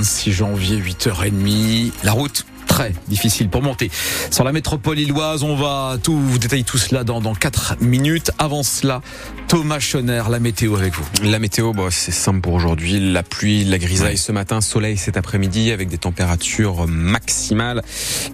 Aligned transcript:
26 0.00 0.32
janvier, 0.32 0.80
8h30. 0.80 1.92
La 2.04 2.12
route 2.12 2.46
très 2.80 2.94
difficile 3.08 3.50
pour 3.50 3.60
monter. 3.60 3.90
Sur 4.30 4.42
la 4.42 4.52
métropole 4.52 4.98
illoise, 4.98 5.42
on 5.42 5.54
va 5.54 5.98
tout 6.02 6.18
vous 6.18 6.38
détailler 6.38 6.64
tout 6.64 6.78
cela 6.78 7.04
dans, 7.04 7.20
dans 7.20 7.34
4 7.34 7.76
minutes. 7.82 8.30
Avant 8.38 8.62
cela, 8.62 9.02
Thomas 9.48 9.80
Schoner, 9.80 10.22
la 10.30 10.38
météo 10.38 10.76
avec 10.76 10.94
vous. 10.94 11.04
La 11.22 11.38
météo, 11.38 11.74
bon, 11.74 11.90
c'est 11.90 12.10
simple 12.10 12.40
pour 12.40 12.54
aujourd'hui. 12.54 13.12
La 13.12 13.22
pluie, 13.22 13.64
la 13.64 13.76
grisaille 13.76 14.16
ce 14.16 14.32
matin, 14.32 14.62
soleil 14.62 14.96
cet 14.96 15.18
après-midi 15.18 15.72
avec 15.72 15.88
des 15.88 15.98
températures 15.98 16.86
maximales 16.86 17.82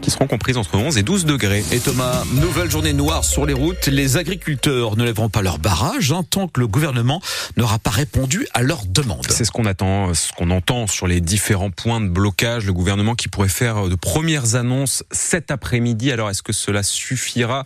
qui 0.00 0.12
seront 0.12 0.28
comprises 0.28 0.58
entre 0.58 0.76
11 0.76 0.96
et 0.96 1.02
12 1.02 1.24
degrés. 1.24 1.64
Et 1.72 1.80
Thomas, 1.80 2.22
nouvelle 2.34 2.70
journée 2.70 2.92
noire 2.92 3.24
sur 3.24 3.46
les 3.46 3.54
routes. 3.54 3.88
Les 3.88 4.16
agriculteurs 4.16 4.96
ne 4.96 5.02
lèveront 5.02 5.28
pas 5.28 5.42
leur 5.42 5.58
barrage 5.58 6.12
hein, 6.12 6.22
tant 6.28 6.46
que 6.46 6.60
le 6.60 6.68
gouvernement 6.68 7.20
n'aura 7.56 7.80
pas 7.80 7.90
répondu 7.90 8.46
à 8.54 8.62
leurs 8.62 8.86
demandes. 8.86 9.26
C'est 9.28 9.44
ce 9.44 9.50
qu'on 9.50 9.66
attend, 9.66 10.14
ce 10.14 10.32
qu'on 10.32 10.50
entend 10.50 10.86
sur 10.86 11.08
les 11.08 11.20
différents 11.20 11.70
points 11.70 12.00
de 12.00 12.08
blocage. 12.08 12.66
Le 12.66 12.72
gouvernement 12.72 13.16
qui 13.16 13.26
pourrait 13.26 13.48
faire 13.48 13.88
de 13.88 13.96
premières 14.36 14.54
annonces 14.54 15.02
cet 15.10 15.50
après-midi. 15.50 16.12
Alors, 16.12 16.28
est-ce 16.28 16.42
que 16.42 16.52
cela 16.52 16.82
suffira? 16.82 17.64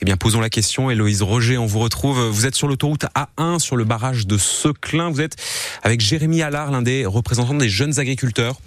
Eh 0.00 0.04
bien, 0.04 0.16
posons 0.16 0.40
la 0.40 0.50
question. 0.50 0.90
Héloïse 0.90 1.22
Roger, 1.22 1.56
on 1.56 1.64
vous 1.64 1.78
retrouve. 1.78 2.20
Vous 2.28 2.44
êtes 2.44 2.54
sur 2.54 2.68
l'autoroute 2.68 3.06
A1 3.14 3.58
sur 3.58 3.76
le 3.76 3.84
barrage 3.84 4.26
de 4.26 4.36
Seclin. 4.36 5.10
Vous 5.10 5.22
êtes 5.22 5.36
avec 5.82 6.00
Jérémy 6.00 6.42
Allard, 6.42 6.72
l'un 6.72 6.82
des 6.82 7.06
représentants 7.06 7.54
des 7.54 7.70
jeunes 7.70 7.98
agriculteurs. 7.98 8.60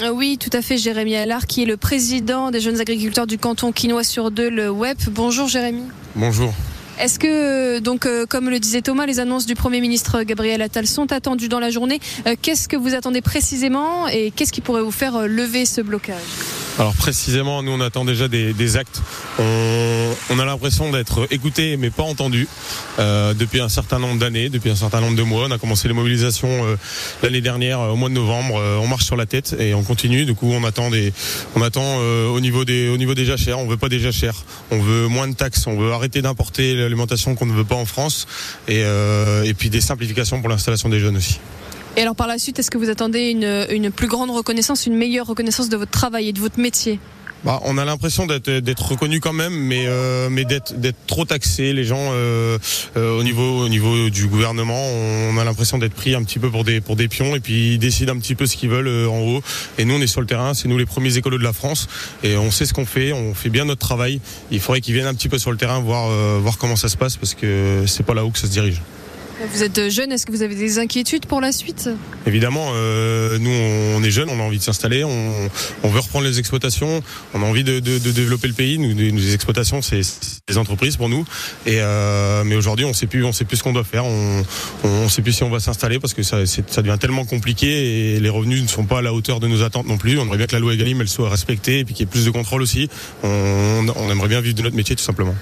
Euh, 0.00 0.10
oui, 0.10 0.38
tout 0.38 0.50
à 0.52 0.62
fait, 0.62 0.78
Jérémy 0.78 1.16
Allard, 1.16 1.46
qui 1.46 1.62
est 1.62 1.66
le 1.66 1.76
président 1.76 2.50
des 2.50 2.60
jeunes 2.60 2.80
agriculteurs 2.80 3.26
du 3.26 3.36
canton 3.36 3.70
quinois 3.70 4.04
sur 4.04 4.30
deux, 4.30 4.48
le 4.48 4.70
WEP. 4.70 5.10
Bonjour 5.10 5.46
Jérémy. 5.46 5.82
Bonjour. 6.14 6.54
Est-ce 6.98 7.18
que, 7.18 7.80
donc, 7.80 8.06
euh, 8.06 8.24
comme 8.24 8.48
le 8.48 8.58
disait 8.58 8.82
Thomas, 8.82 9.04
les 9.04 9.20
annonces 9.20 9.44
du 9.44 9.54
Premier 9.54 9.80
ministre 9.82 10.22
Gabriel 10.22 10.62
Attal 10.62 10.86
sont 10.86 11.12
attendues 11.12 11.48
dans 11.48 11.60
la 11.60 11.70
journée? 11.70 12.00
Euh, 12.26 12.34
Qu'est-ce 12.40 12.66
que 12.66 12.76
vous 12.76 12.94
attendez 12.94 13.20
précisément 13.20 14.08
et 14.08 14.30
qu'est-ce 14.30 14.52
qui 14.52 14.62
pourrait 14.62 14.82
vous 14.82 14.90
faire 14.90 15.26
lever 15.28 15.66
ce 15.66 15.82
blocage? 15.82 16.16
Alors 16.78 16.94
précisément, 16.94 17.60
nous 17.64 17.72
on 17.72 17.80
attend 17.80 18.04
déjà 18.04 18.28
des, 18.28 18.76
actes. 18.76 19.02
On, 19.40 20.38
a 20.38 20.44
l'impression 20.44 20.92
d'être 20.92 21.26
écouté 21.32 21.76
mais 21.76 21.90
pas 21.90 22.04
entendu 22.04 22.46
euh, 23.00 23.34
depuis 23.34 23.60
un 23.60 23.68
certain 23.68 23.98
nombre 23.98 24.20
d'années, 24.20 24.48
depuis 24.48 24.70
un 24.70 24.76
certain 24.76 25.00
nombre 25.00 25.16
de 25.16 25.22
mois. 25.22 25.46
On 25.48 25.50
a 25.50 25.58
commencé 25.58 25.88
les 25.88 25.94
mobilisations 25.94 26.48
euh, 26.48 26.76
l'année 27.24 27.40
dernière 27.40 27.80
euh, 27.80 27.90
au 27.90 27.96
mois 27.96 28.08
de 28.08 28.14
novembre. 28.14 28.62
on 28.80 28.86
marche 28.86 29.04
sur 29.04 29.16
la 29.16 29.26
tête 29.26 29.56
et 29.58 29.74
on 29.74 29.82
continue. 29.82 30.24
Du 30.24 30.34
coup, 30.34 30.52
on 30.52 30.62
attend 30.62 30.90
des, 30.90 31.12
on 31.56 31.62
attend 31.62 31.98
au 31.98 32.38
niveau 32.38 32.64
des, 32.64 32.88
au 32.88 32.96
niveau 32.96 33.14
des 33.14 33.24
jachères. 33.24 33.58
On 33.58 33.66
veut 33.66 33.76
pas 33.76 33.88
des 33.88 33.98
jachères. 33.98 34.44
On 34.70 34.78
veut 34.78 35.08
moins 35.08 35.26
de 35.26 35.34
taxes. 35.34 35.66
On 35.66 35.76
veut 35.76 35.92
arrêter 35.92 36.22
d'importer 36.22 36.76
l'alimentation 36.76 37.34
qu'on 37.34 37.46
ne 37.46 37.54
veut 37.54 37.64
pas 37.64 37.74
en 37.74 37.86
France 37.86 38.28
et, 38.68 38.82
et 39.44 39.54
puis 39.54 39.68
des 39.68 39.80
simplifications 39.80 40.40
pour 40.40 40.48
l'installation 40.48 40.88
des 40.88 41.00
jeunes 41.00 41.16
aussi. 41.16 41.40
Et 41.98 42.02
alors 42.02 42.14
par 42.14 42.28
la 42.28 42.38
suite, 42.38 42.60
est-ce 42.60 42.70
que 42.70 42.78
vous 42.78 42.90
attendez 42.90 43.30
une, 43.30 43.90
plus 43.90 44.06
grande 44.06 44.30
reconnaissance, 44.30 44.86
une 44.86 44.94
meilleure 44.94 45.26
reconnaissance 45.26 45.68
de 45.68 45.76
votre 45.76 45.90
travail 45.90 46.28
et 46.28 46.32
de 46.32 46.38
votre 46.38 46.60
métier? 46.60 47.00
Bah, 47.42 47.58
on 47.64 47.76
a 47.76 47.84
l'impression 47.84 48.24
d'être 48.24 48.88
reconnu 48.88 49.18
quand 49.18 49.32
même, 49.32 49.52
mais 49.52 49.86
euh, 49.88 50.28
mais 50.30 50.44
d'être 50.44 50.74
trop 51.08 51.24
taxé. 51.24 51.72
Les 51.72 51.82
gens 51.82 52.10
euh, 52.12 52.56
euh, 52.96 53.18
au 53.18 53.24
niveau 53.24 53.64
au 53.64 53.68
niveau 53.68 54.10
du 54.10 54.28
gouvernement, 54.28 54.80
on 54.80 55.36
a 55.38 55.44
l'impression 55.44 55.76
d'être 55.76 55.94
pris 55.94 56.14
un 56.14 56.22
petit 56.22 56.38
peu 56.38 56.50
pour 56.50 56.62
des 56.62 56.80
pour 56.80 56.94
des 56.94 57.08
pions 57.08 57.34
et 57.34 57.40
puis 57.40 57.74
ils 57.74 57.78
décident 57.80 58.12
un 58.12 58.18
petit 58.18 58.36
peu 58.36 58.46
ce 58.46 58.56
qu'ils 58.56 58.70
veulent 58.70 59.08
en 59.08 59.18
haut. 59.18 59.42
Et 59.76 59.84
nous 59.84 59.94
on 59.94 60.00
est 60.00 60.06
sur 60.06 60.20
le 60.20 60.26
terrain, 60.28 60.54
c'est 60.54 60.68
nous 60.68 60.78
les 60.78 60.86
premiers 60.86 61.16
écolos 61.16 61.38
de 61.38 61.44
la 61.44 61.52
France 61.52 61.88
et 62.22 62.36
on 62.36 62.52
sait 62.52 62.64
ce 62.64 62.74
qu'on 62.74 62.86
fait, 62.86 63.12
on 63.12 63.34
fait 63.34 63.50
bien 63.50 63.64
notre 63.64 63.84
travail. 63.84 64.20
Il 64.52 64.60
faudrait 64.60 64.80
qu'ils 64.80 64.94
viennent 64.94 65.06
un 65.08 65.14
petit 65.14 65.28
peu 65.28 65.38
sur 65.38 65.50
le 65.50 65.56
terrain 65.56 65.80
voir 65.80 66.10
voir 66.38 66.58
comment 66.58 66.76
ça 66.76 66.88
se 66.88 66.96
passe 66.96 67.16
parce 67.16 67.34
que 67.34 67.82
c'est 67.88 68.06
pas 68.06 68.14
là-haut 68.14 68.30
que 68.30 68.38
ça 68.38 68.46
se 68.46 68.52
dirige. 68.52 68.82
Vous 69.40 69.62
êtes 69.62 69.88
jeune, 69.88 70.10
est-ce 70.10 70.26
que 70.26 70.32
vous 70.32 70.42
avez 70.42 70.56
des 70.56 70.80
inquiétudes 70.80 71.26
pour 71.26 71.40
la 71.40 71.52
suite? 71.52 71.88
Évidemment, 72.26 72.72
euh, 72.74 73.38
nous 73.38 73.50
on 73.50 74.02
est 74.02 74.10
jeunes, 74.10 74.28
on 74.30 74.40
a 74.40 74.42
envie 74.42 74.58
de 74.58 74.62
s'installer, 74.62 75.04
on, 75.04 75.88
veut 75.88 76.00
reprendre 76.00 76.26
les 76.26 76.40
exploitations, 76.40 77.02
on 77.34 77.42
a 77.42 77.46
envie 77.46 77.62
de, 77.62 77.78
développer 77.78 78.48
le 78.48 78.54
pays. 78.54 78.78
Nous, 78.78 78.96
les 78.96 79.34
exploitations, 79.34 79.80
c'est 79.80 80.00
des 80.48 80.58
entreprises 80.58 80.96
pour 80.96 81.08
nous. 81.08 81.24
Et 81.66 81.76
euh, 81.78 82.42
mais 82.44 82.56
aujourd'hui, 82.56 82.84
on 82.84 82.92
sait 82.92 83.06
plus, 83.06 83.24
on 83.24 83.32
sait 83.32 83.44
plus 83.44 83.58
ce 83.58 83.62
qu'on 83.62 83.72
doit 83.72 83.84
faire. 83.84 84.04
On, 84.04 84.42
on 84.82 85.08
sait 85.08 85.22
plus 85.22 85.32
si 85.32 85.44
on 85.44 85.50
va 85.50 85.60
s'installer 85.60 86.00
parce 86.00 86.14
que 86.14 86.24
ça, 86.24 86.44
ça 86.44 86.82
devient 86.82 86.98
tellement 86.98 87.24
compliqué 87.24 88.16
et 88.16 88.20
les 88.20 88.30
revenus 88.30 88.60
ne 88.60 88.68
sont 88.68 88.86
pas 88.86 88.98
à 88.98 89.02
la 89.02 89.12
hauteur 89.12 89.38
de 89.38 89.46
nos 89.46 89.62
attentes 89.62 89.86
non 89.86 89.98
plus. 89.98 90.18
On 90.18 90.22
aimerait 90.22 90.38
bien 90.38 90.46
que 90.46 90.54
la 90.54 90.60
loi 90.60 90.74
Egalim 90.74 91.00
elle 91.00 91.08
soit 91.08 91.30
respectée 91.30 91.78
et 91.78 91.84
puis 91.84 91.94
qu'il 91.94 92.06
y 92.06 92.08
ait 92.08 92.10
plus 92.10 92.24
de 92.24 92.30
contrôle 92.30 92.62
aussi. 92.62 92.88
On, 93.22 93.86
on 93.94 94.10
aimerait 94.10 94.28
bien 94.28 94.40
vivre 94.40 94.56
de 94.56 94.62
notre 94.62 94.76
métier 94.76 94.96
tout 94.96 95.04
simplement. 95.04 95.36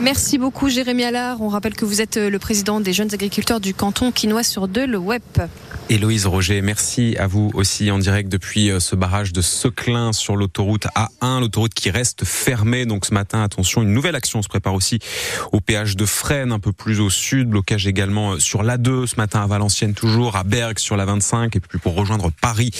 Merci 0.00 0.38
beaucoup 0.38 0.70
Jérémy 0.70 1.04
Allard. 1.04 1.42
On 1.42 1.48
rappelle 1.48 1.74
que 1.74 1.84
vous 1.84 2.00
êtes 2.00 2.16
le 2.16 2.38
président 2.38 2.80
des 2.80 2.94
jeunes 2.94 3.12
agriculteurs 3.12 3.60
du 3.60 3.74
canton 3.74 4.12
quinois 4.12 4.42
sur 4.42 4.66
deux, 4.66 4.86
le 4.86 4.96
WEP. 4.96 5.42
Héloïse 5.90 6.26
Roger, 6.26 6.62
merci 6.62 7.16
à 7.18 7.26
vous 7.26 7.50
aussi 7.52 7.90
en 7.90 7.98
direct 7.98 8.28
depuis 8.28 8.70
euh, 8.70 8.78
ce 8.78 8.94
barrage 8.94 9.32
de 9.32 9.42
Seclin 9.42 10.12
sur 10.12 10.36
l'autoroute 10.36 10.86
A1, 10.94 11.40
l'autoroute 11.40 11.74
qui 11.74 11.90
reste 11.90 12.24
fermée. 12.24 12.86
Donc 12.86 13.04
ce 13.04 13.12
matin, 13.12 13.42
attention, 13.42 13.82
une 13.82 13.92
nouvelle 13.92 14.14
action 14.14 14.40
se 14.40 14.46
prépare 14.46 14.74
aussi 14.74 15.00
au 15.50 15.60
péage 15.60 15.96
de 15.96 16.06
Fresnes, 16.06 16.52
un 16.52 16.60
peu 16.60 16.70
plus 16.70 17.00
au 17.00 17.10
sud, 17.10 17.48
blocage 17.48 17.88
également 17.88 18.34
euh, 18.34 18.38
sur 18.38 18.62
l'A2 18.62 19.08
ce 19.08 19.16
matin 19.16 19.42
à 19.42 19.48
Valenciennes 19.48 19.94
toujours, 19.94 20.36
à 20.36 20.44
Bergue 20.44 20.78
sur 20.78 20.96
la 20.96 21.06
25 21.06 21.56
et 21.56 21.60
puis 21.60 21.80
pour 21.80 21.96
rejoindre 21.96 22.30
Paris, 22.40 22.70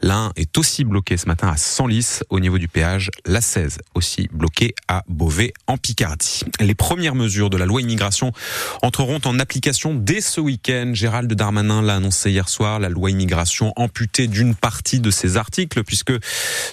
l'un 0.00 0.32
est 0.34 0.56
aussi 0.56 0.84
bloqué 0.84 1.18
ce 1.18 1.26
matin 1.26 1.48
à 1.48 1.58
Senlis 1.58 2.20
au 2.30 2.40
niveau 2.40 2.56
du 2.56 2.68
péage, 2.68 3.10
la 3.26 3.42
16 3.42 3.76
aussi 3.94 4.30
bloqué 4.32 4.74
à 4.88 5.04
Beauvais 5.06 5.52
en 5.66 5.76
Picardie. 5.76 6.40
Les 6.60 6.74
premières 6.74 7.14
mesures 7.14 7.50
de 7.50 7.58
la 7.58 7.66
loi 7.66 7.82
immigration 7.82 8.32
entreront 8.80 9.20
en 9.26 9.38
application 9.38 9.94
dès 9.94 10.22
ce 10.22 10.40
week-end. 10.40 10.92
Gérald 10.94 11.30
Darmanin 11.30 11.82
l'a 11.82 11.96
annoncé 11.96 12.30
hier 12.30 12.48
soir, 12.48 12.53
la 12.60 12.88
loi 12.88 13.10
immigration 13.10 13.72
amputée 13.76 14.26
d'une 14.26 14.54
partie 14.54 15.00
de 15.00 15.10
ses 15.10 15.36
articles, 15.36 15.82
puisque 15.84 16.12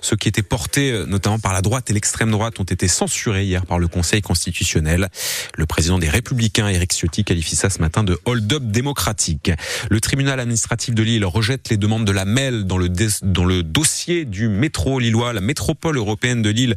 ceux 0.02 0.16
qui 0.16 0.28
étaient 0.28 0.42
portés 0.42 0.92
euh, 0.92 1.06
notamment 1.06 1.40
par 1.40 1.54
la 1.54 1.62
droite 1.62 1.90
et 1.90 1.94
l'extrême 1.94 2.32
droite 2.32 2.60
ont 2.60 2.64
été 2.64 2.88
censurés 2.88 3.46
hier 3.46 3.66
par 3.66 3.80
le 3.80 3.88
Conseil 3.88 4.22
constitutionnel. 4.22 5.10
Le 5.56 5.66
président 5.66 6.00
des 6.00 6.10
Républicains, 6.10 6.68
Éric 6.68 6.94
Ciotti, 6.94 7.24
qualifie 7.24 7.56
ça 7.56 7.70
ce 7.70 7.80
matin 7.80 8.04
de 8.04 8.20
hold-up 8.26 8.64
démocratique. 8.64 9.52
Le 9.90 10.00
tribunal 10.00 10.40
administratif 10.40 10.94
de 10.94 11.04
Lille 11.04 11.26
rejette 11.26 11.70
les 11.70 11.78
demandes 11.78 12.06
de 12.06 12.12
la 12.12 12.26
MEL 12.26 12.66
dans 12.66 12.78
le, 12.78 12.90
dans 13.24 13.46
le 13.46 13.64
dossier 13.64 14.26
du 14.26 14.48
métro 14.48 15.00
lillois. 15.00 15.34
La 15.34 15.42
métropole 15.42 15.98
européenne 15.98 16.42
de 16.42 16.50
Lille 16.50 16.76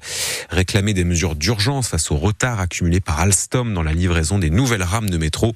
réclamait 0.50 0.94
des 0.94 1.04
mesures 1.04 1.36
d'urgence 1.36 1.88
face 1.88 2.10
au 2.10 2.16
retard 2.16 2.60
accumulé 2.60 3.00
par 3.00 3.20
Alstom 3.20 3.74
dans 3.74 3.82
la 3.82 3.92
livraison 3.92 4.38
des 4.38 4.50
nouvelles 4.50 4.82
rames 4.82 5.10
de 5.10 5.18
métro. 5.18 5.54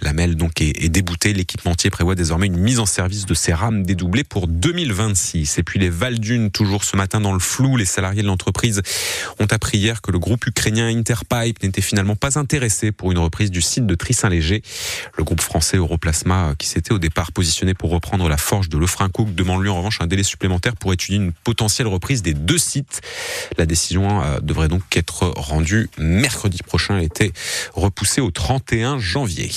La 0.00 0.12
MEL 0.12 0.36
donc 0.36 0.60
est, 0.60 0.84
est 0.84 0.88
déboutée. 0.88 1.32
L'équipementier 1.32 1.90
prévoit 1.90 2.14
désormais 2.14 2.46
une 2.46 2.58
mise 2.58 2.78
en 2.78 2.83
service 2.86 3.26
de 3.26 3.34
ces 3.34 3.52
rames 3.52 3.84
dédoublées 3.84 4.24
pour 4.24 4.46
2026. 4.46 5.58
Et 5.58 5.62
puis 5.62 5.78
les 5.78 5.90
Valdunes, 5.90 6.50
toujours 6.50 6.84
ce 6.84 6.96
matin 6.96 7.20
dans 7.20 7.32
le 7.32 7.38
flou, 7.38 7.76
les 7.76 7.84
salariés 7.84 8.22
de 8.22 8.26
l'entreprise 8.26 8.82
ont 9.38 9.46
appris 9.50 9.78
hier 9.78 10.02
que 10.02 10.10
le 10.10 10.18
groupe 10.18 10.46
ukrainien 10.46 10.88
Interpipe 10.88 11.62
n'était 11.62 11.80
finalement 11.80 12.16
pas 12.16 12.38
intéressé 12.38 12.92
pour 12.92 13.12
une 13.12 13.18
reprise 13.18 13.50
du 13.50 13.62
site 13.62 13.86
de 13.86 13.94
Trissin-Léger. 13.94 14.62
Le 15.16 15.24
groupe 15.24 15.40
français 15.40 15.76
Europlasma, 15.76 16.54
qui 16.58 16.66
s'était 16.66 16.92
au 16.92 16.98
départ 16.98 17.32
positionné 17.32 17.74
pour 17.74 17.90
reprendre 17.90 18.28
la 18.28 18.36
forge 18.36 18.68
de 18.68 18.78
Lefrancouc, 18.78 19.34
demande 19.34 19.62
lui 19.62 19.68
en 19.68 19.76
revanche 19.76 20.00
un 20.00 20.06
délai 20.06 20.22
supplémentaire 20.22 20.76
pour 20.76 20.92
étudier 20.92 21.16
une 21.16 21.32
potentielle 21.32 21.86
reprise 21.86 22.22
des 22.22 22.34
deux 22.34 22.58
sites. 22.58 23.00
La 23.58 23.66
décision 23.66 24.22
euh, 24.22 24.40
devrait 24.40 24.68
donc 24.68 24.82
être 24.96 25.32
rendue 25.36 25.88
mercredi 25.98 26.62
prochain. 26.62 26.98
Elle 26.98 27.04
était 27.04 27.32
repoussée 27.74 28.20
au 28.20 28.30
31 28.30 28.98
janvier. 28.98 29.50